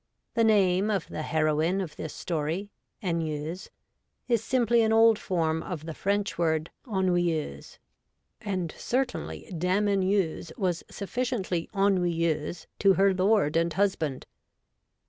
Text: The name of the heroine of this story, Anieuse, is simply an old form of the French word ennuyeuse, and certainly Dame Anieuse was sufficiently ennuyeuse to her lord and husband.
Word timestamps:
The 0.33 0.43
name 0.43 0.89
of 0.89 1.07
the 1.09 1.21
heroine 1.21 1.79
of 1.79 1.95
this 1.95 2.11
story, 2.11 2.71
Anieuse, 3.03 3.69
is 4.27 4.43
simply 4.43 4.81
an 4.81 4.91
old 4.91 5.19
form 5.19 5.61
of 5.61 5.85
the 5.85 5.93
French 5.93 6.39
word 6.39 6.71
ennuyeuse, 6.87 7.77
and 8.41 8.73
certainly 8.79 9.53
Dame 9.55 9.87
Anieuse 9.87 10.51
was 10.57 10.83
sufficiently 10.89 11.69
ennuyeuse 11.75 12.65
to 12.79 12.93
her 12.93 13.13
lord 13.13 13.55
and 13.55 13.73
husband. 13.73 14.25